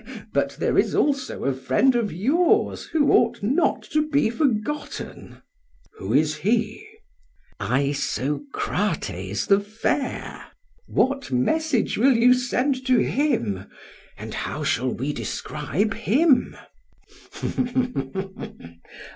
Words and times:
PHAEDRUS: 0.03 0.25
But 0.33 0.51
there 0.57 0.79
is 0.79 0.95
also 0.95 1.43
a 1.43 1.53
friend 1.53 1.93
of 1.93 2.11
yours 2.11 2.85
who 2.85 3.11
ought 3.11 3.43
not 3.43 3.83
to 3.91 4.09
be 4.09 4.31
forgotten. 4.31 5.43
SOCRATES: 5.93 5.99
Who 5.99 6.11
is 6.15 6.35
he? 6.37 6.87
PHAEDRUS: 7.59 8.17
Isocrates 8.17 9.45
the 9.45 9.59
fair: 9.59 10.43
What 10.87 11.31
message 11.31 11.99
will 11.99 12.17
you 12.17 12.33
send 12.33 12.83
to 12.87 12.97
him, 12.97 13.67
and 14.17 14.33
how 14.33 14.63
shall 14.63 14.89
we 14.91 15.13
describe 15.13 15.93
him? 15.93 16.57